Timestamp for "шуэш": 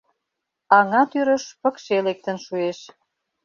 2.45-2.79